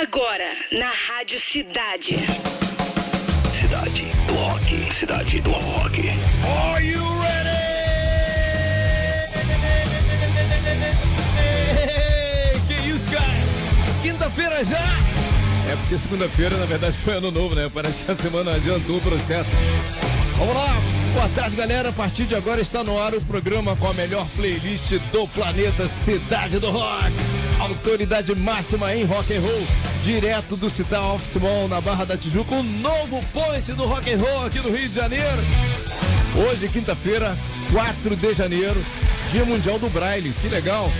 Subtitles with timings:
[0.00, 2.18] Agora, na Rádio Cidade.
[3.52, 4.94] Cidade do Rock.
[4.94, 6.08] Cidade do Rock.
[6.72, 7.58] Are you ready?
[12.68, 13.24] Que isso, cara?
[14.00, 14.78] Quinta-feira já?
[15.68, 17.68] É porque segunda-feira, na verdade, foi ano novo, né?
[17.74, 19.50] Parece que a semana adiantou o processo.
[20.36, 20.76] Vamos lá,
[21.12, 21.88] boa tarde, galera.
[21.88, 25.88] A partir de agora está no ar o programa com a melhor playlist do planeta
[25.88, 27.12] Cidade do Rock.
[27.58, 29.66] Autoridade máxima em rock and roll,
[30.02, 34.18] direto do Citar Office Mall na Barra da Tijuca, o novo point do rock and
[34.18, 35.38] roll aqui no Rio de Janeiro.
[36.48, 37.36] Hoje, quinta-feira,
[37.72, 38.84] 4 de janeiro,
[39.30, 40.32] Dia Mundial do Braille.
[40.40, 40.90] Que legal!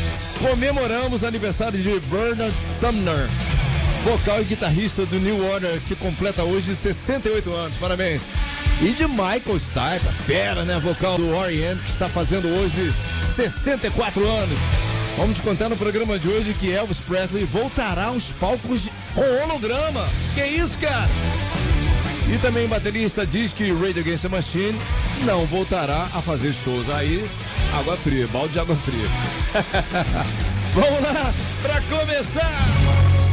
[0.40, 3.28] Comemoramos aniversário de Bernard Sumner,
[4.04, 7.76] vocal e guitarrista do New Order, que completa hoje 68 anos.
[7.76, 8.22] Parabéns!
[8.80, 10.78] E de Michael Stipe, fera, né?
[10.78, 14.58] Vocal do R.E.M., que está fazendo hoje 64 anos.
[15.18, 20.08] Vamos te contar no programa de hoje que Elvis Presley voltará aos palcos com holograma.
[20.32, 21.08] Que isso, cara?
[22.32, 24.78] E também baterista diz que Rage Against the Machine
[25.24, 27.28] não voltará a fazer shows aí.
[27.76, 29.08] Água fria, balde de água fria.
[30.72, 33.27] Vamos lá, pra começar!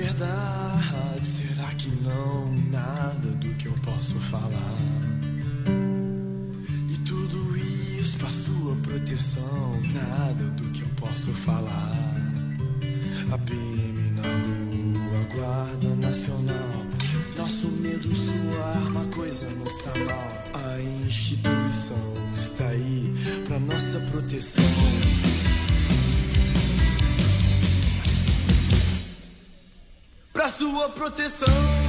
[0.00, 1.26] Verdade?
[1.26, 2.52] Será que não?
[2.70, 4.78] Nada do que eu posso falar.
[6.88, 9.80] E tudo isso pra sua proteção.
[9.92, 11.96] Nada do que eu posso falar.
[13.30, 16.80] A PM na rua, Guarda Nacional.
[17.36, 20.30] Nosso medo, sua arma, coisa não está mal.
[20.54, 21.96] A instituição
[22.32, 23.14] está aí
[23.46, 24.79] pra nossa proteção.
[30.88, 31.79] Proteção.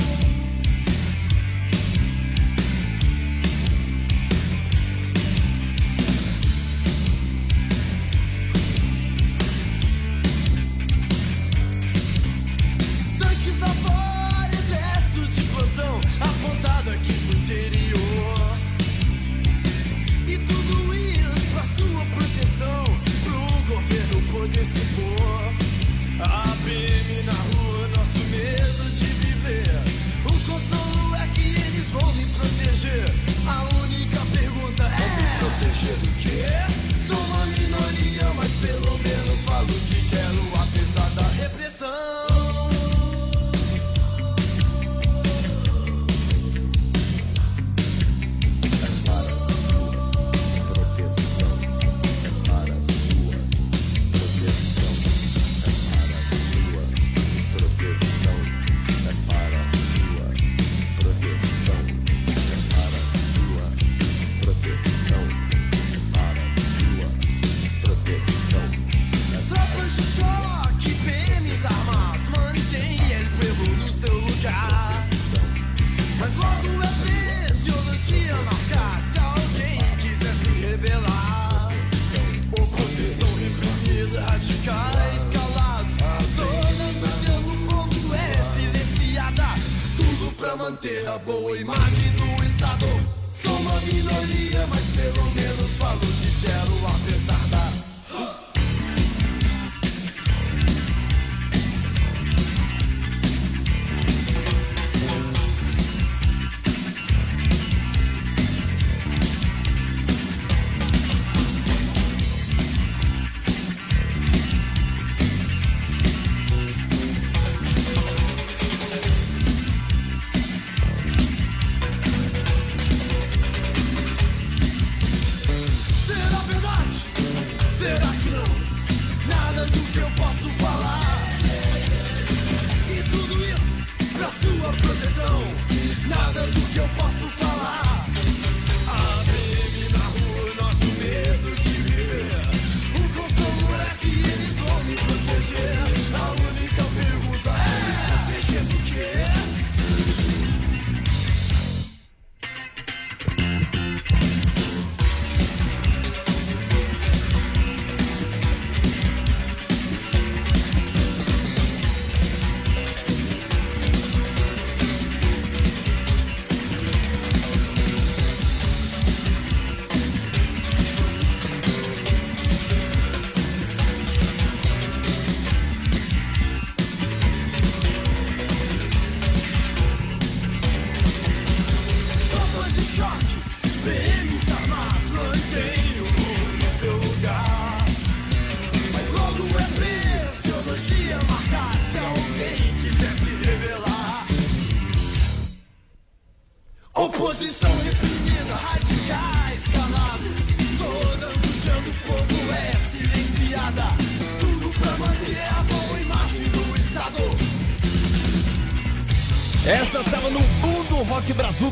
[91.26, 92.86] Boa imagem do Estado.
[93.32, 95.21] Sou uma minoria, mas pelo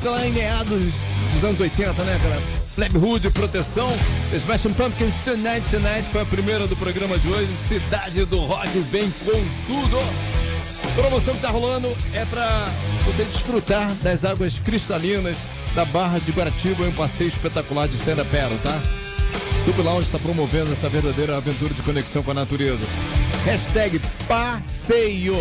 [0.08, 0.94] lá em meados
[1.34, 2.42] dos anos 80, né, cara?
[2.76, 3.92] Flap Hood, Proteção,
[4.34, 7.50] Smashing Pumpkins Tonight Tonight foi a primeira do programa de hoje.
[7.58, 9.98] Cidade do Rock vem com tudo.
[10.84, 12.70] A promoção que tá rolando é pra
[13.06, 15.38] você desfrutar das águas cristalinas
[15.76, 18.80] da Barra de Guaratiba em um passeio espetacular de stand-up paddle, tá?
[19.64, 22.86] Sub Lounge está promovendo essa verdadeira aventura de conexão com a natureza.
[23.46, 25.36] Hashtag passeio.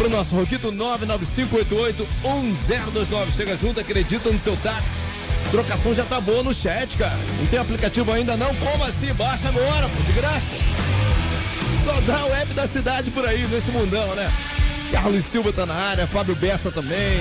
[0.00, 3.32] Pro nosso Roquito 995881029.
[3.36, 4.88] Chega junto, acredita no seu táxi.
[5.50, 7.18] Trocação já tá boa no chat, cara.
[7.38, 8.54] Não tem aplicativo ainda não?
[8.54, 9.12] Como assim?
[9.12, 10.56] Baixa agora, pô, de graça.
[11.84, 14.32] Só dá o app da cidade por aí, nesse mundão, né?
[14.90, 17.20] Carlos Silva tá na área, Fábio Bessa também.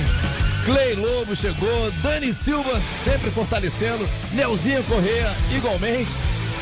[0.63, 6.12] Clay Lobo chegou, Dani Silva sempre fortalecendo, Neuzinha Correia igualmente.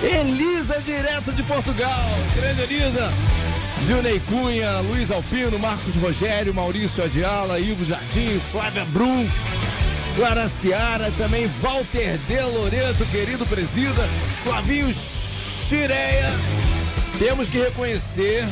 [0.02, 3.14] Elisa direto de Portugal, grande Elisa.
[3.86, 9.28] Gilney Cunha, Luiz Alpino, Marcos Rogério, Maurício Adiala, Ivo Jardim, Flávia Brum,
[10.18, 14.08] Guaraciara, também Walter De Loreto, querido presida,
[14.44, 16.32] Flavinho Chireia.
[17.20, 18.46] Temos que reconhecer,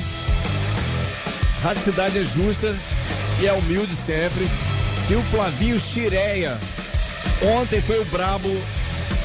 [1.61, 2.75] Rádio Cidade é justa
[3.41, 4.47] e é humilde sempre,
[5.09, 6.57] e o Flavinho Chireia
[7.41, 8.49] ontem foi o brabo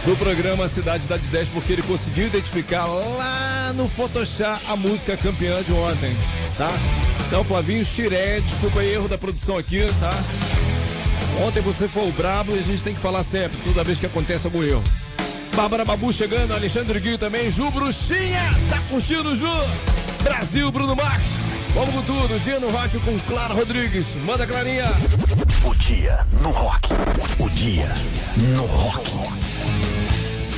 [0.04, 5.62] do programa Cidade Cidade 10 porque ele conseguiu identificar lá no Photoshop a música campeã
[5.62, 6.16] de ontem,
[6.56, 6.70] tá?
[7.26, 10.12] Então, Flavinho Chireia, desculpa erro da produção aqui, tá?
[11.46, 14.06] Ontem você foi o brabo e a gente tem que falar sempre, toda vez que
[14.06, 14.82] acontece algum erro.
[15.54, 19.46] Bárbara Babu chegando, Alexandre Guio também, Ju Bruxinha, tá curtindo, Ju?
[20.22, 21.32] Brasil, Bruno Marques.
[21.74, 24.16] Vamos com tudo, dia no rock com Clara Rodrigues.
[24.26, 24.84] Manda, Clarinha.
[25.64, 26.88] O dia no rock.
[27.38, 27.94] O dia
[28.36, 29.49] no rock.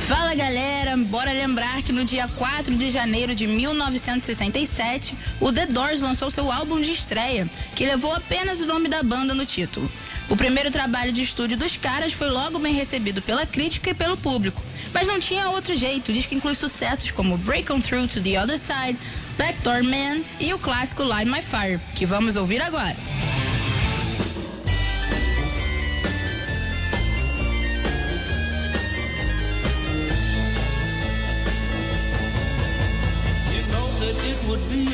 [0.07, 6.01] Fala galera, bora lembrar que no dia 4 de janeiro de 1967, o The Doors
[6.01, 9.89] lançou seu álbum de estreia, que levou apenas o nome da banda no título.
[10.29, 14.17] O primeiro trabalho de estúdio dos caras foi logo bem recebido pela crítica e pelo
[14.17, 14.61] público,
[14.93, 18.41] mas não tinha outro jeito, o disco inclui sucessos como Break On Through to the
[18.41, 18.97] Other Side,
[19.37, 23.32] Backdoor Man e o clássico Light My Fire, que vamos ouvir agora.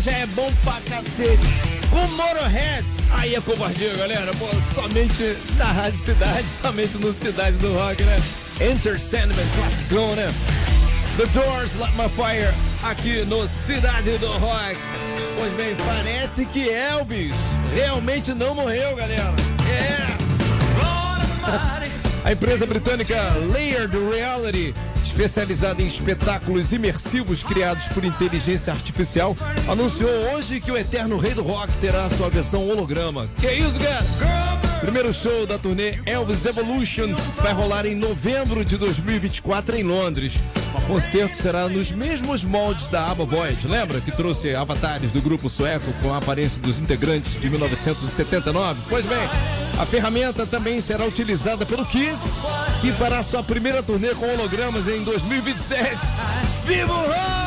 [0.00, 1.46] já é bom pra cacete.
[1.90, 4.30] Com Motorhead, aí é covardia, galera.
[4.38, 8.16] Pô, somente na Rádio Cidade, somente no Cidade do Rock, né?
[8.60, 10.32] Enter Sandman, classicão, né?
[11.16, 14.76] The Doors, Light My Fire, aqui no Cidade do Rock.
[15.36, 17.36] Pois bem, parece que Elvis
[17.74, 19.34] realmente não morreu, galera.
[19.68, 20.10] É!
[22.24, 23.16] A empresa britânica
[23.52, 24.74] Layered Reality,
[25.20, 29.36] especializada em espetáculos imersivos criados por inteligência artificial,
[29.68, 33.28] anunciou hoje que o eterno rei do rock terá sua versão holograma.
[33.38, 34.60] Que isso, cara?
[34.80, 40.32] Primeiro show da turnê Elvis Evolution vai rolar em novembro de 2024 em Londres.
[40.74, 45.50] O concerto será nos mesmos moldes da ABBA Void, lembra que trouxe avatares do grupo
[45.50, 48.80] sueco com a aparência dos integrantes de 1979?
[48.88, 49.28] Pois bem,
[49.78, 52.22] a ferramenta também será utilizada pelo Kiss,
[52.80, 55.96] que fará sua primeira turnê com hologramas em 2027.
[56.64, 57.39] Viva o rock!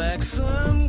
[0.00, 0.88] like some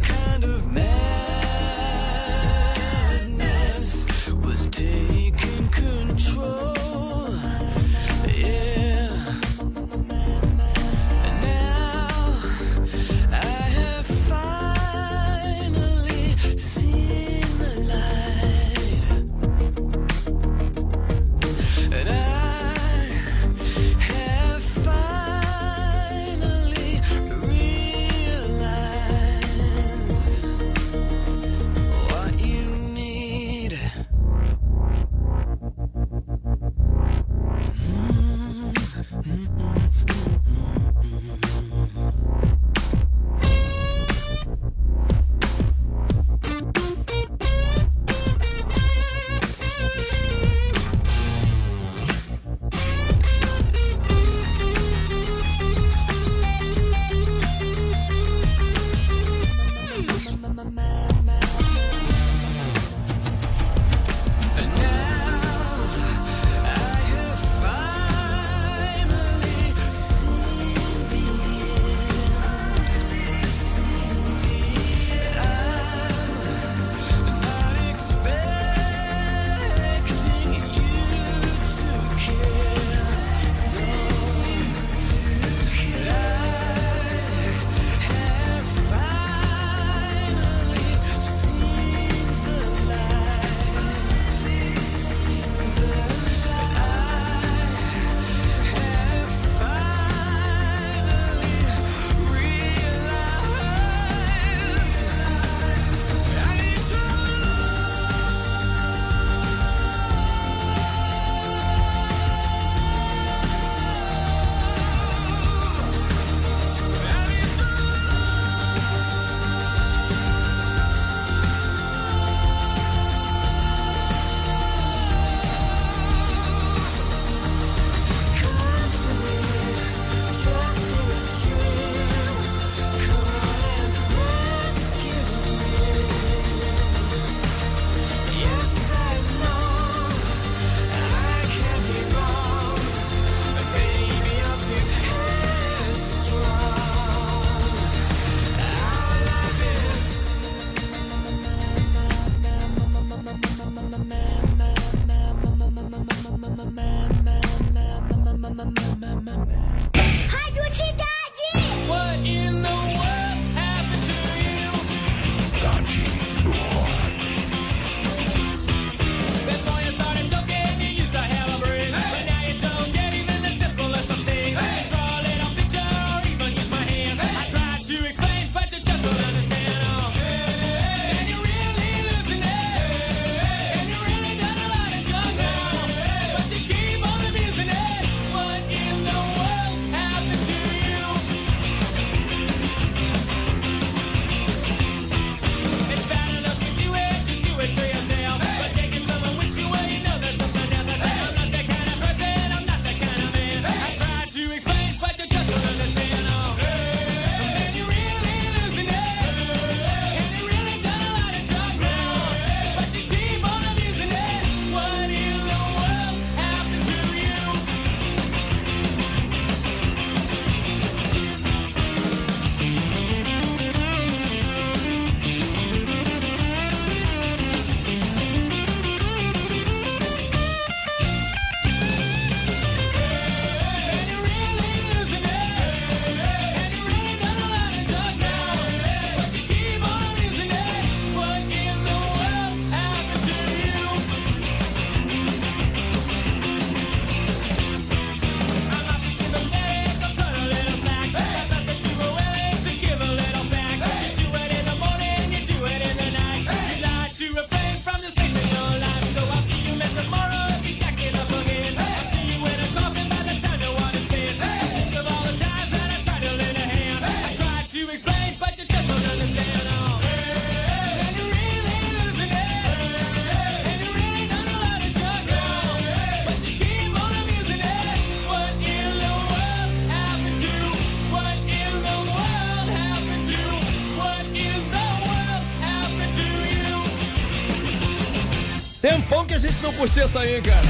[289.82, 290.62] curtia essa aí, cara.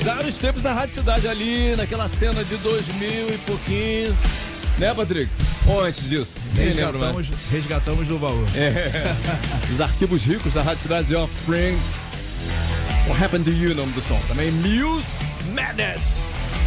[0.00, 4.16] Usaram os tempos da Rádio Cidade ali, naquela cena de 2000 e pouquinho.
[4.78, 5.30] Né, Patrick?
[5.68, 6.38] Ou antes disso?
[6.56, 8.44] Resgatamos, resgatamos do baú.
[8.56, 9.14] É.
[9.72, 11.78] Os arquivos ricos da Rádio Cidade de Offspring.
[13.06, 14.18] What Happened to You, o nome do som.
[14.26, 15.18] Também Muse
[15.54, 16.00] Madness.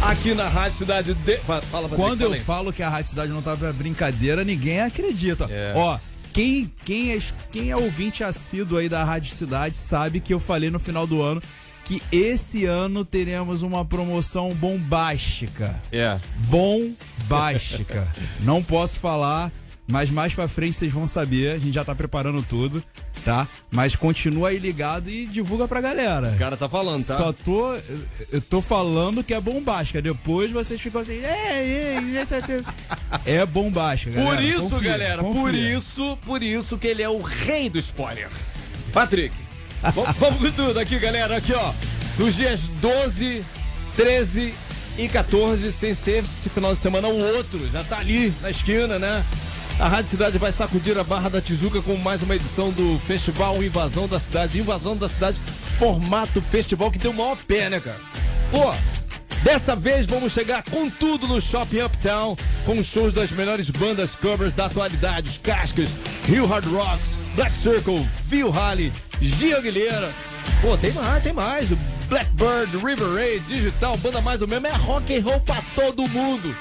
[0.00, 1.36] Aqui na Rádio Cidade de...
[1.38, 2.42] Fa- Fala, Patrick, Quando eu fala aí.
[2.44, 5.46] falo que a Rádio Cidade não tá pra brincadeira, ninguém acredita.
[5.50, 5.74] É.
[5.76, 5.98] Ó,
[6.32, 7.18] quem, quem, é,
[7.52, 11.20] quem é ouvinte assíduo aí da Rádio Cidade sabe que eu falei no final do
[11.22, 11.42] ano
[11.86, 15.80] que esse ano teremos uma promoção bombástica.
[15.92, 16.18] É.
[16.48, 18.06] Bombástica.
[18.42, 19.52] não posso falar,
[19.86, 21.52] mas mais pra frente vocês vão saber.
[21.52, 22.82] A gente já tá preparando tudo,
[23.24, 23.46] tá?
[23.70, 26.32] Mas continua aí ligado e divulga pra galera.
[26.34, 27.16] O cara tá falando, tá?
[27.16, 27.76] Só tô.
[28.32, 30.02] Eu tô falando que é bombástica.
[30.02, 31.20] Depois vocês ficam assim.
[31.24, 32.16] É, é,
[33.24, 34.34] é, é bombástica, galera.
[34.36, 35.40] Por isso, Confia, galera, confia.
[35.40, 38.28] por isso, por isso que ele é o rei do spoiler.
[38.92, 39.45] Patrick,
[39.94, 41.36] vamos, com tudo aqui, galera.
[41.36, 41.72] Aqui, ó.
[42.18, 43.44] Nos dias 12,
[43.96, 44.54] 13
[44.98, 48.98] e 14, sem ser esse final de semana, o outro já tá ali na esquina,
[48.98, 49.24] né?
[49.78, 53.62] A Rádio Cidade vai sacudir a Barra da Tijuca com mais uma edição do Festival
[53.62, 54.58] Invasão da Cidade.
[54.58, 55.38] Invasão da Cidade,
[55.78, 58.00] formato festival que tem o maior pé, né, cara?
[58.50, 58.72] Pô,
[59.42, 64.52] Dessa vez vamos chegar com tudo no Shopping Uptown, com shows das melhores bandas covers
[64.52, 65.88] da atualidade, os Cascas,
[66.24, 70.10] Rio Hard Rocks, Black Circle, Phil Halley, Gia Aguilera.
[70.60, 71.68] Pô, tem mais, tem mais.
[72.08, 76.54] Blackbird, River Raid, Digital, banda mais do mesmo, é rock and roll pra todo mundo.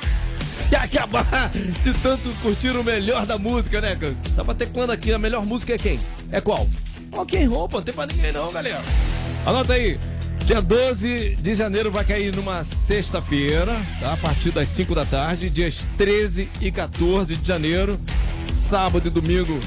[0.44, 1.52] Se acabar
[1.84, 4.16] de tanto curtir o melhor da música, né, cara?
[4.36, 6.00] Tava teclando aqui, a melhor música é quem?
[6.32, 6.68] É qual?
[7.12, 8.82] Rock and roll, pô, não tem pra ninguém não, galera.
[9.46, 10.00] Anota aí.
[10.46, 14.14] Dia 12 de janeiro vai cair numa sexta-feira, tá?
[14.14, 15.50] A partir das 5 da tarde.
[15.50, 18.00] Dias 13 e 14 de janeiro,
[18.54, 19.60] sábado e domingo,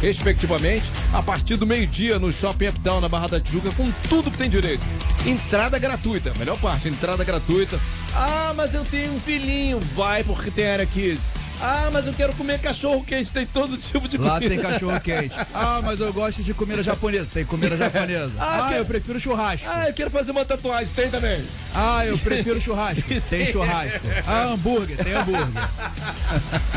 [0.00, 0.90] respectivamente.
[1.12, 4.50] A partir do meio-dia no Shopping Uptown, na Barra da Tijuca, com tudo que tem
[4.50, 4.82] direito.
[5.26, 7.78] Entrada gratuita, melhor parte, entrada gratuita.
[8.14, 9.80] Ah, mas eu tenho um filhinho.
[9.94, 11.32] Vai porque tem Era Kids.
[11.66, 13.32] Ah, mas eu quero comer cachorro quente.
[13.32, 14.50] Tem todo tipo de Lá comida.
[14.54, 15.34] tem cachorro quente.
[15.54, 17.30] Ah, mas eu gosto de comida japonesa.
[17.32, 18.32] Tem comida japonesa.
[18.38, 19.66] Ah, Ah, eu prefiro churrasco.
[19.68, 20.92] Ah, eu quero fazer uma tatuagem.
[20.94, 21.42] Tem também.
[21.74, 23.02] Ah, eu prefiro churrasco.
[23.30, 24.06] Tem churrasco.
[24.26, 24.98] Ah, hambúrguer.
[24.98, 25.46] Tem hambúrguer.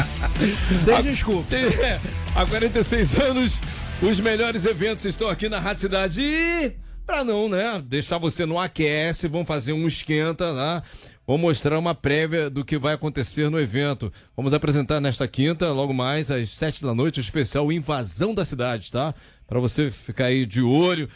[0.79, 1.47] Sem desculpa.
[1.49, 1.99] Tem, é,
[2.35, 3.59] há 46 anos,
[4.01, 6.21] os melhores eventos estão aqui na Rádio Cidade.
[6.21, 6.73] E,
[7.05, 10.83] pra não, né, deixar você no aquece, vamos fazer um esquenta lá.
[11.27, 14.13] Vou mostrar uma prévia do que vai acontecer no evento.
[14.33, 18.89] Vamos apresentar nesta quinta, logo mais, às sete da noite, o especial Invasão da Cidade,
[18.89, 19.13] tá?
[19.45, 21.09] Pra você ficar aí de olho.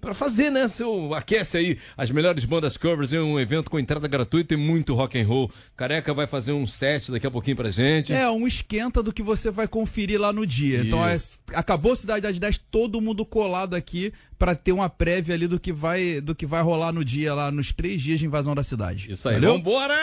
[0.00, 4.08] Pra fazer, né, seu aquece aí as melhores bandas covers em um evento com entrada
[4.08, 5.50] gratuita e muito rock and roll.
[5.76, 8.12] Careca vai fazer um set daqui a pouquinho pra gente.
[8.12, 10.80] É, um esquenta do que você vai conferir lá no dia.
[10.80, 11.16] Então, é,
[11.54, 15.60] acabou a Cidade das 10, todo mundo colado aqui pra ter uma prévia ali do
[15.60, 18.62] que vai do que vai rolar no dia lá, nos três dias de invasão da
[18.62, 19.10] cidade.
[19.12, 19.52] Isso aí, Valeu?
[19.52, 19.94] vambora!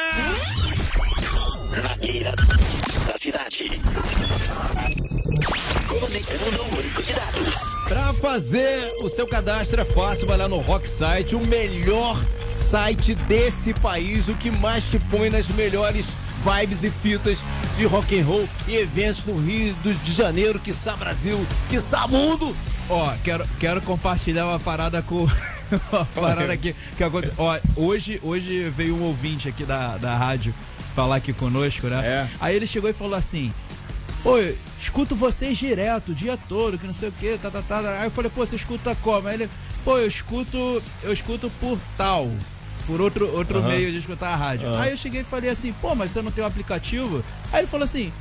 [1.81, 2.33] Na beira
[3.07, 3.81] da cidade.
[5.87, 7.75] Conectando o banco de dados.
[7.87, 13.15] Pra fazer o seu cadastro é fácil, vai lá no Rock Site, o melhor site
[13.15, 16.07] desse país, o que mais te põe nas melhores
[16.43, 17.39] vibes e fitas
[17.77, 22.55] de rock and roll e eventos no Rio de Janeiro, que Brasil, que mundo.
[22.89, 25.23] Ó, quero, quero compartilhar uma parada com.
[25.91, 26.75] uma parada aqui.
[26.97, 30.53] Que aconte- Ó, hoje, hoje veio um ouvinte aqui da, da rádio
[30.95, 32.05] falar aqui conosco, né?
[32.05, 32.27] É.
[32.39, 33.53] Aí ele chegou e falou assim:
[34.25, 37.79] eu escuto vocês direto, o dia todo, que não sei o que, tá, tá, tá.
[37.99, 39.27] Aí eu falei, pô, você escuta como?
[39.27, 39.49] Aí ele,
[39.83, 42.31] pô, eu escuto, eu escuto por tal.
[42.85, 44.73] Por outro, outro meio de escutar a rádio.
[44.75, 47.21] Aí eu cheguei e falei assim, pô, mas você não tem o aplicativo?
[47.51, 48.13] Aí ele falou assim,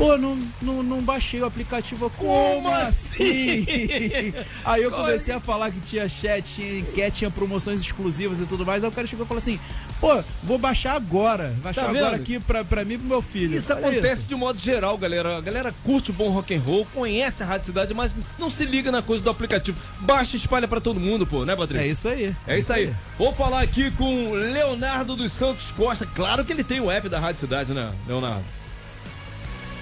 [0.00, 2.08] Pô, não, não, não baixei o aplicativo.
[2.16, 3.66] Como, assim?
[4.64, 8.64] Aí eu comecei a falar que tinha chat, tinha enquete, tinha promoções exclusivas e tudo
[8.64, 8.82] mais.
[8.82, 9.60] Aí o cara chegou e falou assim:
[10.00, 11.54] pô, vou baixar agora.
[11.62, 13.54] Baixar Tá agora aqui pra, pra mim e pro meu filho.
[13.54, 15.36] Isso Olha acontece de um modo geral, galera.
[15.36, 18.64] A galera curte o bom rock and roll, conhece a Rádio Cidade, mas não se
[18.64, 19.78] liga na coisa do aplicativo.
[20.00, 21.84] Baixa e espalha pra todo mundo, pô, né, Patrícia?
[21.84, 22.36] É isso aí.
[22.46, 22.90] É isso aí.
[23.18, 26.06] Vou falar aqui com Leonardo dos Santos Costa.
[26.06, 28.59] Claro que ele tem o app da Rádio Cidade, né, Leonardo?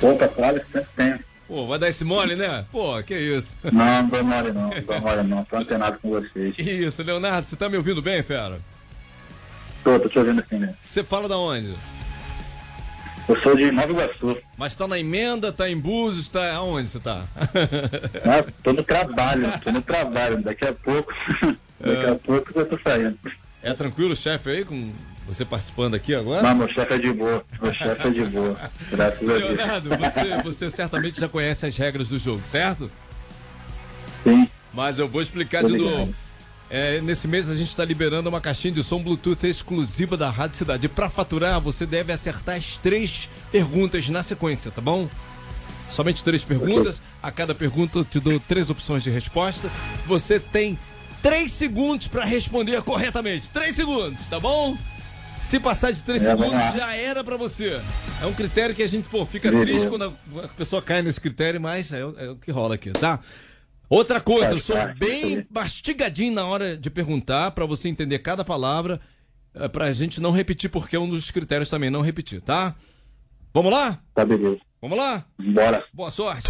[0.01, 1.19] Opa, claro sempre tem.
[1.49, 2.67] Pô, vai dar esse mole, né?
[2.71, 3.57] Pô, que isso.
[3.73, 5.45] Não, não dou mole não, não dou mole não.
[5.45, 6.55] Tô antenado com vocês.
[6.59, 8.61] Isso, Leonardo, você tá me ouvindo bem, fera?
[9.83, 10.75] Tô, tô te ouvindo assim, né?
[10.79, 11.75] Você fala da onde?
[13.29, 14.39] Eu sou de Nova Iguaçu.
[14.57, 17.25] Mas tá na emenda, tá em Búzios, tá aonde você tá?
[18.25, 20.43] Ah, tô no trabalho, tô no trabalho.
[20.43, 21.13] Daqui a pouco,
[21.81, 23.19] daqui a pouco eu tô saindo.
[23.63, 24.93] É tranquilo o chefe aí com
[25.29, 26.43] você participando aqui agora?
[26.43, 28.57] Mas meu chefe é de boa, meu chefe é de boa.
[28.91, 29.43] Graças a Deus.
[29.43, 32.91] Leonardo, você, você certamente já conhece as regras do jogo, certo?
[34.25, 34.49] Sim.
[34.73, 35.99] Mas eu vou explicar Tô de ligado.
[35.99, 36.15] novo.
[36.71, 40.57] É, nesse mês a gente está liberando uma caixinha de som Bluetooth exclusiva da Rádio
[40.57, 40.87] Cidade.
[40.87, 45.09] E para faturar, você deve acertar as três perguntas na sequência, tá bom?
[45.89, 47.03] Somente três perguntas.
[47.23, 49.71] A cada pergunta eu te dou três opções de resposta.
[50.07, 50.79] Você tem
[51.23, 53.51] três segundos para responder corretamente.
[53.51, 54.77] Três segundos, tá bom?
[55.41, 57.81] Se passar de três É, vamos segundos, já era pra você.
[58.21, 59.67] É um critério que a gente, pô, fica Beleza.
[59.67, 60.05] triste quando
[60.45, 63.21] a pessoa cai nesse critério, mas é, o- é o que rola aqui, tá?
[63.89, 69.01] Outra coisa, eu sou bem mastigadinho na hora de perguntar, pra você entender cada palavra,
[69.55, 72.75] é, pra gente não repetir, porque é um dos critérios também, não repetir, tá?
[73.55, 73.99] Vamos lá?
[74.15, 74.59] Tá beleza.
[74.83, 75.25] Vamos lá?
[75.39, 75.83] Bora.
[75.95, 76.49] Boa sorte.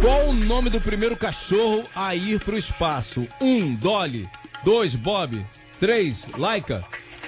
[0.00, 3.26] Qual o nome do primeiro cachorro a ir pro espaço?
[3.40, 4.28] Um, Dolly.
[4.64, 5.44] Dois, Bob.
[5.80, 6.84] Três, Laika.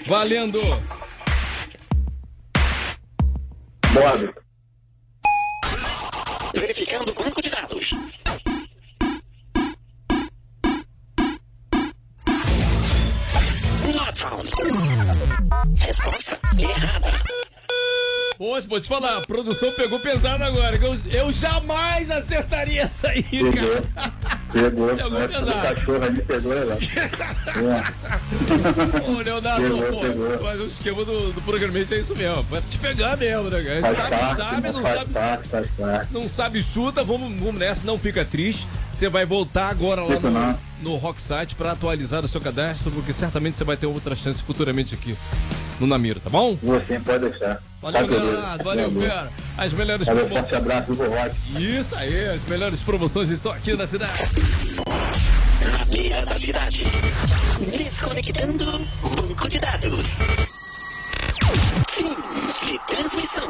[0.07, 0.61] Valendo.
[3.93, 4.35] Bob.
[6.55, 7.91] Verificando o banco de dados.
[13.93, 14.49] Not found.
[15.77, 17.40] Resposta errada.
[18.41, 20.75] Poxa, vou te falar, a produção pegou pesado agora.
[20.77, 23.53] Eu, eu jamais acertaria essa aí, Pegou.
[23.53, 23.83] cara.
[24.51, 24.97] Pegou.
[24.97, 25.75] Pegou do pesado.
[25.75, 26.79] cachorro ali pegou legal.
[27.61, 29.05] É.
[29.13, 30.43] Ô, Leonardo, Pegou, pô, pegou.
[30.43, 32.43] mas o esquema do, do programete é isso mesmo.
[32.45, 33.81] Vai te pegar mesmo, né, cara?
[33.83, 34.73] Faz Sabe, parte, sabe, né?
[34.73, 35.13] não faz sabe.
[35.13, 36.13] parte, faz parte.
[36.15, 38.67] Não sabe, chuta, vamos, vamos nessa, não fica triste.
[38.95, 40.59] Você vai voltar agora lá Fico no, não.
[40.81, 44.43] no Rock Site pra atualizar o seu cadastro, porque certamente você vai ter outra chance
[44.43, 45.15] futuramente aqui
[45.79, 46.57] no Namiro, tá bom?
[46.63, 47.63] Você pode deixar.
[47.83, 48.07] Valeu.
[48.07, 48.93] Leonardo, valeu.
[49.57, 50.63] As melhores Valeu, promoções.
[50.67, 50.93] abraço.
[51.59, 54.13] Isso aí, as melhores promoções estão aqui na cidade.
[55.79, 56.85] Na beira da cidade.
[57.77, 60.19] Desconectando banco de dados.
[61.91, 62.15] Fim
[62.67, 63.49] de transmissão.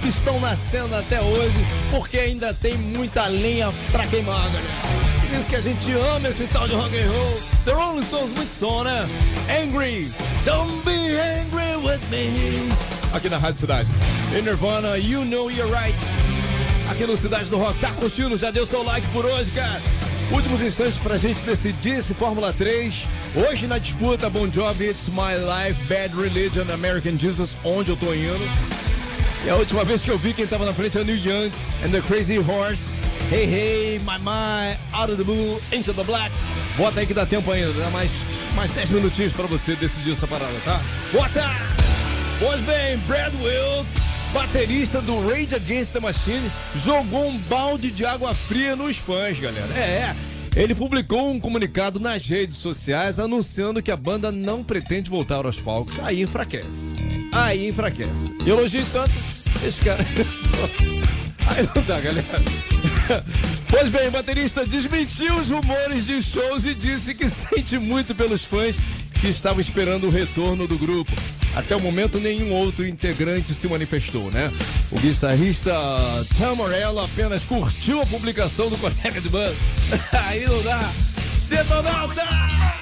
[0.00, 4.66] Que estão nascendo até hoje, porque ainda tem muita lenha pra queimar, galera.
[5.20, 7.40] Por isso que a gente ama esse tal de rock and roll.
[7.64, 9.08] The Rolling Stones, muito som, né?
[9.48, 10.10] Angry,
[10.44, 12.70] don't be angry with me.
[13.14, 13.90] Aqui na Rádio Cidade.
[14.36, 15.96] E Nirvana, You Know You're Right.
[16.90, 17.78] Aqui no Cidade do Rock.
[17.80, 18.36] Tá curtindo?
[18.36, 19.80] Já deu seu like por hoje, cara?
[20.30, 23.06] Últimos instantes pra gente decidir esse Fórmula 3.
[23.34, 28.12] Hoje na disputa, Bon Jovi, It's My Life, Bad Religion, American Jesus, onde eu tô
[28.12, 28.83] indo.
[29.44, 31.52] E a última vez que eu vi quem tava na frente é o Neil Young
[31.84, 32.94] and the Crazy Horse.
[33.30, 36.32] Hey, hey, my, my, out of the blue, into the black.
[36.78, 38.24] Bota aí que dá tempo ainda, dá mais,
[38.54, 40.80] mais 10 minutinhos pra você decidir essa parada, tá?
[41.12, 41.44] Bota!
[42.38, 43.86] Pois bem, Brad Wilk,
[44.32, 46.50] baterista do Rage Against the Machine,
[46.82, 49.72] jogou um balde de água fria nos fãs, galera.
[49.78, 50.14] É,
[50.56, 55.60] ele publicou um comunicado nas redes sociais anunciando que a banda não pretende voltar aos
[55.60, 55.98] palcos.
[56.00, 56.92] Aí enfraquece.
[57.30, 58.32] Aí enfraquece.
[58.46, 59.33] Eu elogiei tanto
[59.66, 60.04] esse cara.
[61.46, 62.42] Aí não dá, galera.
[63.68, 68.44] Pois bem, o baterista desmentiu os rumores de shows e disse que sente muito pelos
[68.44, 68.76] fãs
[69.20, 71.12] que estavam esperando o retorno do grupo.
[71.54, 74.52] Até o momento, nenhum outro integrante se manifestou, né?
[74.90, 75.72] O guitarrista
[76.36, 79.54] Tom Morello apenas curtiu a publicação do colega de banda.
[80.26, 80.90] Aí não dá.
[81.48, 82.73] Detonauta!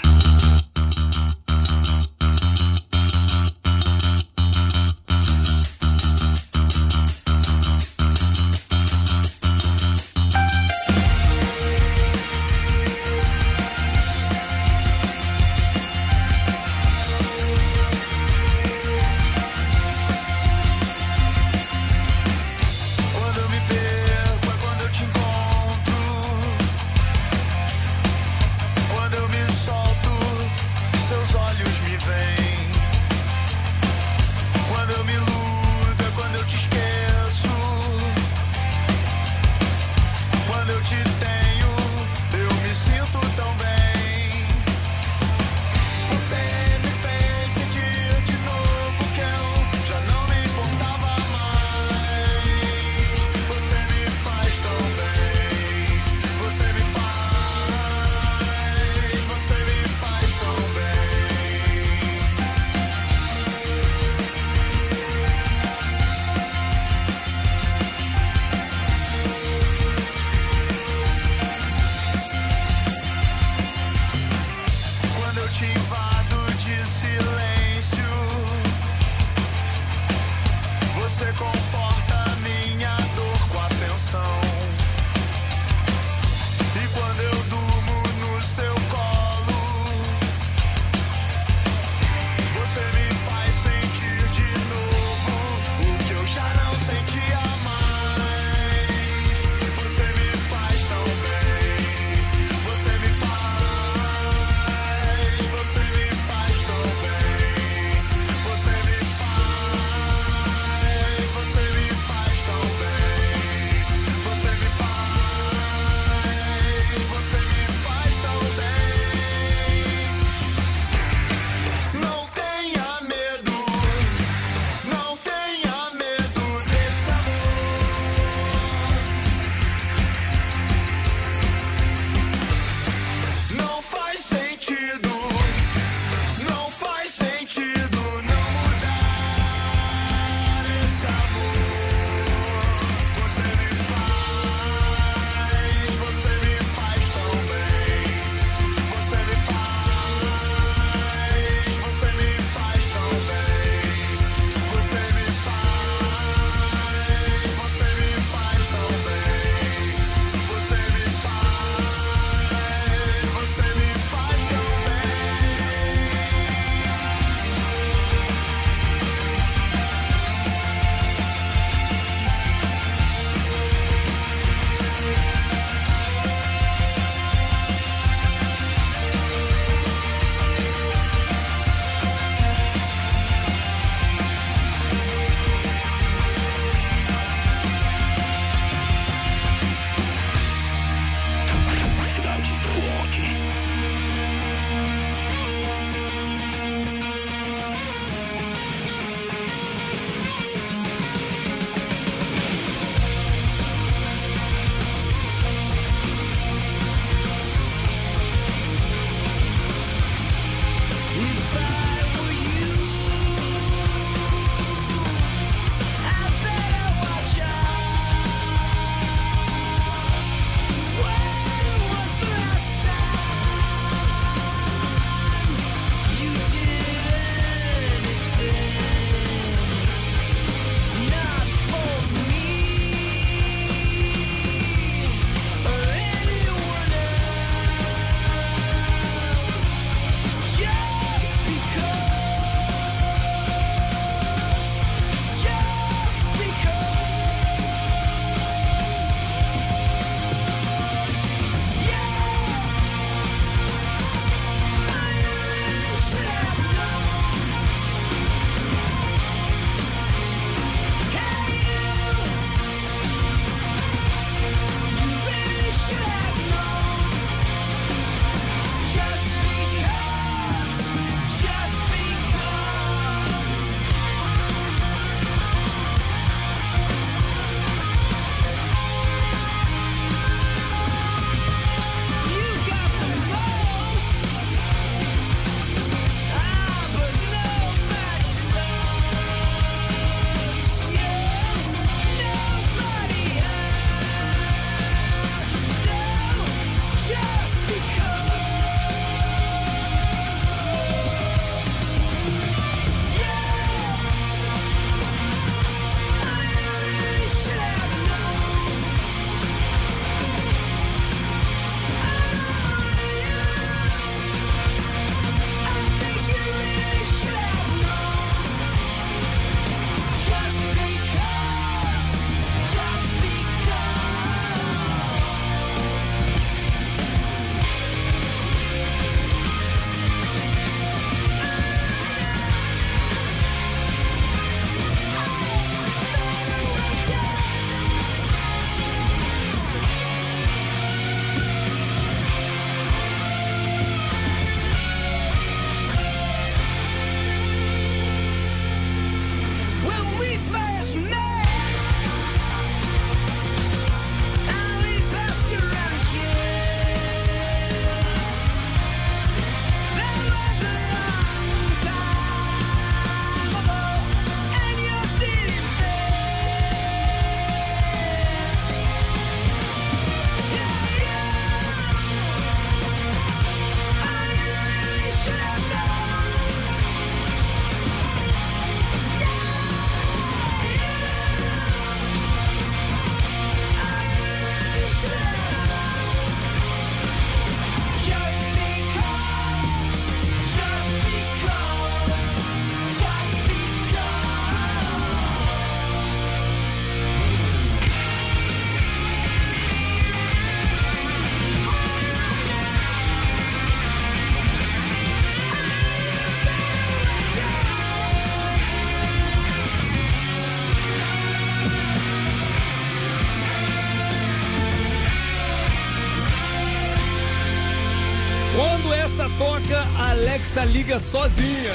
[420.42, 421.72] Alexa liga sozinha.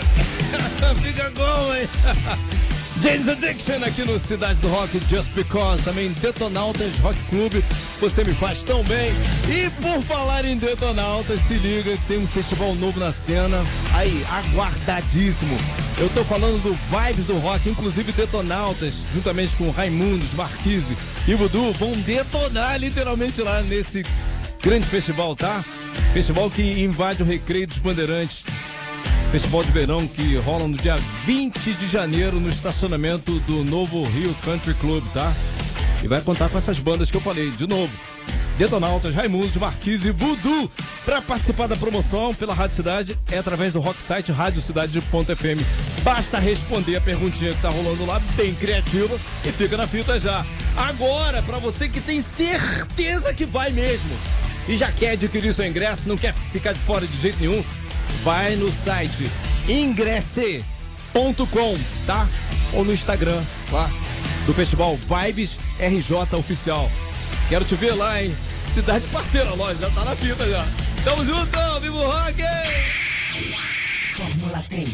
[1.02, 1.88] Fica como, hein?
[3.02, 7.64] James Addiction aqui no Cidade do Rock, Just Because, também Detonautas Rock Club,
[8.02, 9.14] você me faz tão bem.
[9.48, 13.64] E por falar em Detonautas, se liga tem um festival novo na cena,
[13.94, 15.58] aí, aguardadíssimo.
[15.98, 21.72] Eu tô falando do Vibes do Rock, inclusive Detonautas, juntamente com Raimundos, Marquise e Voodoo,
[21.74, 24.04] vão detonar literalmente lá nesse
[24.62, 25.64] grande festival, tá?
[26.18, 28.44] Festival que invade o Recreio dos Bandeirantes,
[29.32, 30.96] Festival de verão que rola no dia
[31.26, 35.32] 20 de janeiro no estacionamento do novo Rio Country Club, tá?
[36.04, 37.96] E vai contar com essas bandas que eu falei, de novo.
[38.58, 40.72] Detonautas, Raimundos, Marquise e Voodoo.
[41.06, 46.02] Para participar da promoção pela Rádio Cidade é através do rock site radiocidade.fm.
[46.04, 49.16] Basta responder a perguntinha que tá rolando lá, bem criativa,
[49.46, 50.44] e fica na fita já.
[50.76, 54.18] Agora, para você que tem certeza que vai mesmo
[54.68, 57.64] e já quer adquirir seu ingresso, não quer ficar de fora de jeito nenhum,
[58.24, 59.30] vai no site
[59.68, 60.64] ingresse.com,
[62.06, 62.28] tá?
[62.74, 63.42] Ou no Instagram
[63.72, 63.90] lá
[64.46, 66.90] do festival Vibes RJ Oficial.
[67.50, 68.36] Quero te ver lá, hein?
[68.68, 70.66] Cidade parceira, lógico, já tá na fita já.
[71.04, 72.44] Tamo junto, vivo rock!
[74.16, 74.90] Fórmula 3.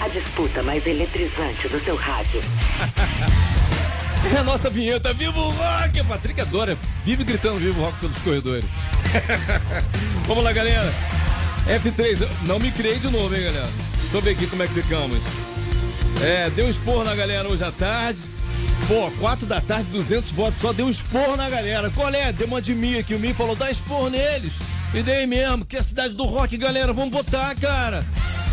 [0.00, 2.42] A disputa mais eletrizante do seu rádio.
[4.32, 6.02] É a nossa vinheta, Viva o Rock!
[6.04, 8.64] Patrick adora, vive gritando Viva o Rock pelos corredores.
[10.26, 10.92] Vamos lá, galera.
[11.66, 13.68] F3, eu não me criei de novo, hein, galera.
[14.00, 15.18] Deixa eu ver aqui como é que ficamos.
[16.22, 18.20] É, deu um esporro na galera hoje à tarde.
[18.86, 21.90] Pô, 4 da tarde, 200 votos só, deu um esporro na galera.
[21.90, 22.32] Qual é?
[22.32, 24.52] Deu uma de mim aqui, o mim falou, dá esporro neles.
[24.92, 28.04] E dei mesmo, que é a cidade do rock, galera, vamos votar, cara.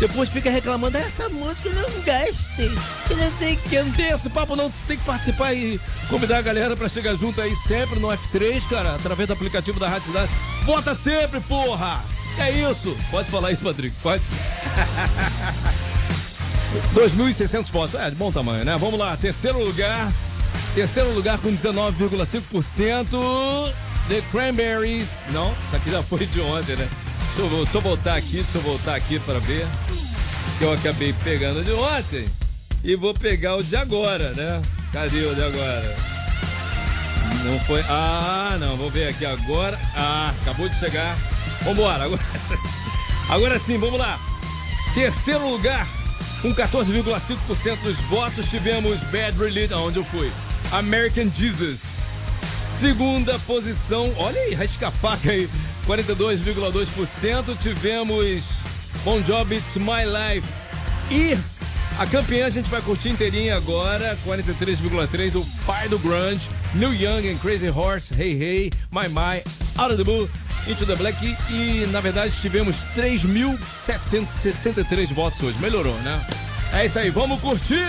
[0.02, 2.72] Depois fica reclamando, essa música eu não gostei.
[3.06, 6.38] Que não tem que, não tem esse papo não, você tem que participar e convidar
[6.38, 10.08] a galera pra chegar junto aí sempre no F3, cara, através do aplicativo da Rádio
[10.08, 10.32] Cidade.
[10.64, 12.02] Vota sempre, porra!
[12.36, 12.96] É isso!
[13.12, 14.24] Pode falar isso, Patrick, pode.
[16.96, 18.76] 2.600 votos, é de bom tamanho, né?
[18.76, 20.12] Vamos lá, terceiro lugar.
[20.74, 23.72] Terceiro lugar com 19,5%.
[24.08, 25.20] The Cranberries.
[25.30, 26.88] Não, isso aqui já foi de ontem, né?
[27.34, 29.66] Deixa eu, deixa eu voltar aqui, deixa eu voltar aqui para ver.
[30.58, 32.28] Que eu acabei pegando de ontem.
[32.84, 34.60] E vou pegar o de agora, né?
[34.92, 35.96] Cadê o de agora?
[37.44, 37.80] Não foi.
[37.88, 39.80] Ah, não, vou ver aqui agora.
[39.96, 41.16] Ah, acabou de chegar.
[41.64, 42.22] Vambora, agora.
[43.28, 44.20] Agora sim, vamos lá.
[44.94, 45.86] Terceiro lugar,
[46.42, 50.30] com 14,5% dos votos, tivemos Bad Religion, onde eu fui.
[50.70, 52.08] American Jesus.
[52.60, 55.48] Segunda posição, olha aí, rasca a faca aí,
[55.86, 57.56] 42,2%.
[57.58, 58.62] Tivemos
[59.04, 60.48] Bon Jovi It's My Life.
[61.10, 61.36] E
[61.98, 65.36] a campeã a gente vai curtir inteirinha agora, 43,3%.
[65.36, 69.42] O pai do grunge, New Young and Crazy Horse, Hey Hey, My My,
[69.78, 70.30] Out of the Blue,
[70.66, 71.18] Into the Black.
[71.50, 75.58] E, na verdade tivemos 3.763 votos hoje.
[75.58, 76.24] Melhorou, né?
[76.72, 77.84] É isso aí, vamos curtir!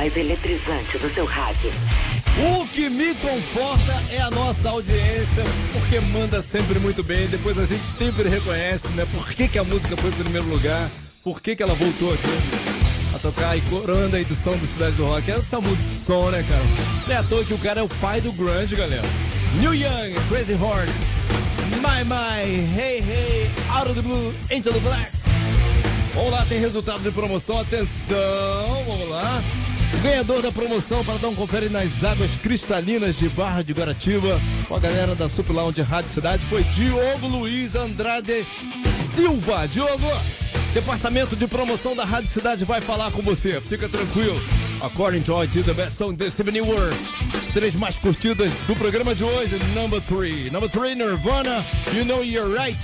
[0.00, 1.70] Mais eletrizante do seu rádio.
[2.58, 5.44] O que me conforta é a nossa audiência,
[5.74, 7.26] porque manda sempre muito bem.
[7.26, 9.06] Depois a gente sempre reconhece, né?
[9.12, 10.88] Por que, que a música foi em primeiro lugar,
[11.22, 15.04] por que, que ela voltou aqui a tocar e corando a edição do Cidade do
[15.04, 15.30] Rock.
[15.30, 16.62] Essa de som, né, cara?
[17.06, 19.06] Não é à toa que o cara é o pai do grunge, galera.
[19.60, 20.98] New Young, Crazy Horse,
[21.76, 22.40] My My,
[22.74, 25.10] Hey Hey, Out of the Blue, Into the Black.
[26.14, 27.60] Vamos lá, tem resultado de promoção.
[27.60, 29.42] Atenção, vamos lá.
[30.02, 34.74] Ganhador da promoção para dar um confere nas águas cristalinas de Barra de Guaratiba com
[34.74, 38.46] a galera da Sup Lounge Rádio Cidade foi Diogo Luiz Andrade
[39.14, 39.68] Silva.
[39.68, 40.10] Diogo,
[40.72, 43.60] departamento de promoção da Rádio Cidade vai falar com você.
[43.60, 44.40] Fica tranquilo.
[44.82, 46.90] According to IT, the best song this evening were
[47.34, 49.58] as três mais curtidas do programa de hoje.
[49.74, 50.48] Number three.
[50.50, 51.62] Number three, Nirvana.
[51.92, 52.78] You know you're right.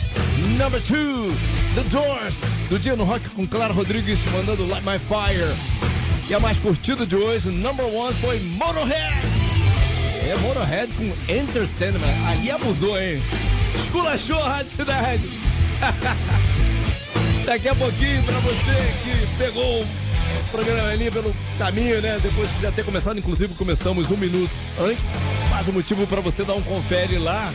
[0.58, 1.32] Number two,
[1.74, 2.42] The Doors.
[2.68, 5.95] Do dia no rock com Clara Rodrigues mandando Light My Fire.
[6.28, 9.14] E a mais curtida de hoje, number one, foi Motorhead.
[10.28, 12.10] É, Motorhead com Enter Sandman.
[12.26, 13.22] Aí abusou, hein?
[13.76, 15.22] Esculachou a Rádio Cidade.
[17.46, 18.72] Daqui a pouquinho, pra você
[19.04, 19.86] que pegou o
[20.50, 22.18] programa ali pelo caminho, né?
[22.20, 24.50] Depois de já ter começado, inclusive começamos um minuto
[24.80, 25.10] antes.
[25.48, 27.54] Mais um motivo pra você dar um confere lá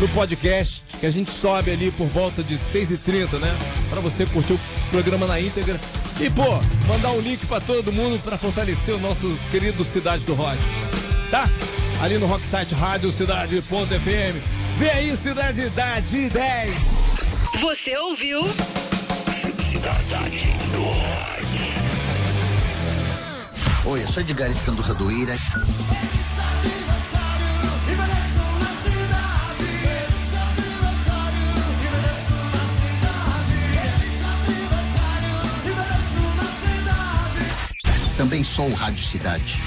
[0.00, 3.54] no podcast, que a gente sobe ali por volta de 6h30, né?
[3.90, 5.78] Pra você curtir o programa na íntegra.
[6.20, 6.58] E, pô,
[6.88, 10.58] mandar um link pra todo mundo pra fortalecer o nosso querido Cidade do Rock.
[11.30, 11.48] Tá?
[12.02, 14.36] Ali no Rocksite Rádio Cidade.fm.
[14.78, 16.74] Vem aí, Cidade da de 10.
[17.60, 18.42] Você ouviu?
[19.58, 21.38] Cidade do Rock.
[23.86, 25.08] Oi, eu sou Edgar Escandurra do
[38.18, 39.60] Também sou Rádio Cidade.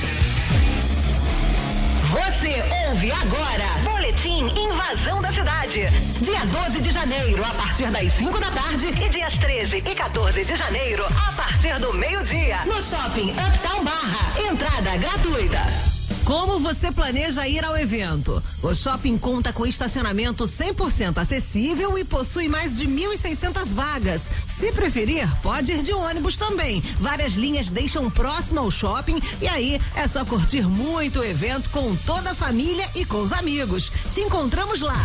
[2.03, 3.63] Você ouve agora.
[3.81, 5.87] Boletim Invasão da Cidade.
[6.19, 8.87] Dia 12 de janeiro, a partir das 5 da tarde.
[8.87, 12.57] E dias 13 e 14 de janeiro, a partir do meio-dia.
[12.65, 14.37] No shopping Uptown Barra.
[14.37, 16.00] Entrada gratuita.
[16.25, 18.41] Como você planeja ir ao evento?
[18.61, 24.31] O shopping conta com estacionamento 100% acessível e possui mais de 1.600 vagas.
[24.47, 26.81] Se preferir, pode ir de ônibus também.
[26.99, 31.95] Várias linhas deixam próximo ao shopping e aí é só curtir muito o evento com
[31.95, 33.91] toda a família e com os amigos.
[34.11, 34.99] Te encontramos lá.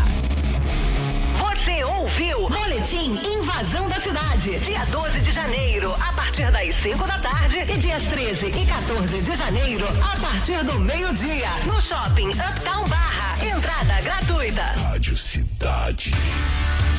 [1.57, 2.49] Você ouviu?
[2.49, 4.59] Boletim Invasão da Cidade.
[4.61, 7.59] Dia 12 de janeiro, a partir das 5 da tarde.
[7.59, 11.49] E dias 13 e 14 de janeiro, a partir do meio-dia.
[11.65, 13.45] No shopping Uptown Barra.
[13.45, 14.63] Entrada gratuita.
[14.63, 16.13] Rádio Cidade.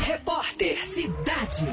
[0.04, 1.68] Repórter Cidade.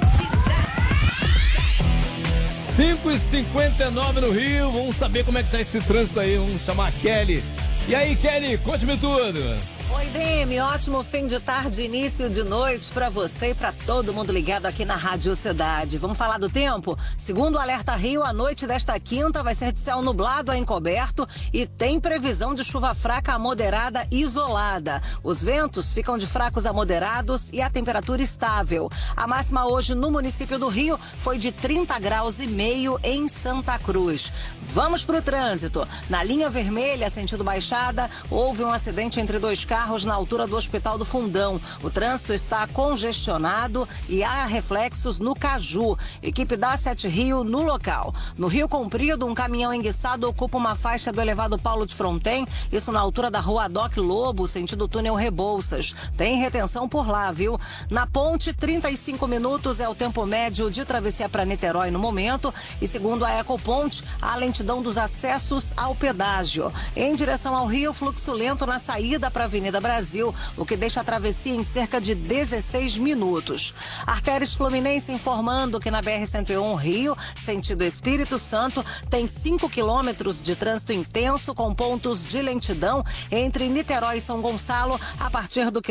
[2.76, 4.70] 5 e 59 no Rio.
[4.70, 6.36] Vamos saber como é que tá esse trânsito aí.
[6.36, 7.42] Vamos chamar a Kelly.
[7.88, 9.73] E aí, Kelly, conte-me tudo.
[9.96, 14.32] Oi, Demi, ótimo fim de tarde, início de noite para você e para todo mundo
[14.32, 15.98] ligado aqui na Rádio Cidade.
[15.98, 16.98] Vamos falar do tempo?
[17.16, 21.28] Segundo o Alerta Rio, a noite desta quinta vai ser de céu nublado a encoberto
[21.52, 25.00] e tem previsão de chuva fraca a moderada isolada.
[25.22, 28.90] Os ventos ficam de fracos a moderados e a temperatura estável.
[29.16, 33.78] A máxima hoje no município do Rio foi de 30 graus e meio em Santa
[33.78, 34.32] Cruz.
[34.60, 35.86] Vamos para o trânsito.
[36.10, 40.96] Na linha vermelha, sentido baixada, houve um acidente entre dois carros na altura do Hospital
[40.96, 41.60] do Fundão.
[41.82, 45.96] O trânsito está congestionado e há reflexos no Caju.
[46.22, 48.14] Equipe da Sete Rio no local.
[48.36, 52.90] No Rio Comprido, um caminhão enguiçado ocupa uma faixa do elevado Paulo de Fronten, isso
[52.90, 55.94] na altura da rua Doc Lobo, sentido túnel Rebouças.
[56.16, 57.60] Tem retenção por lá, viu?
[57.90, 62.52] Na ponte, 35 minutos é o tempo médio de travessia para Niterói no momento.
[62.80, 66.72] E segundo a Ecoponte, a lentidão dos acessos ao pedágio.
[66.96, 71.00] Em direção ao Rio, fluxo lento na saída para a Avenida Brasil, o que deixa
[71.00, 73.74] a travessia em cerca de 16 minutos.
[74.06, 80.92] Artérias Fluminense informando que na BR-101 Rio, sentido Espírito Santo, tem 5 quilômetros de trânsito
[80.92, 85.84] intenso com pontos de lentidão entre Niterói e São Gonçalo a partir do quilômetro